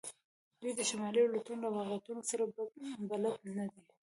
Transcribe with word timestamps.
دوی 0.61 0.71
د 0.75 0.81
شمالي 0.89 1.21
الوتنو 1.23 1.61
له 1.63 1.69
واقعیتونو 1.75 2.21
سره 2.29 2.43
بلد 3.09 3.37
نه 3.57 3.65
دي 3.71 3.81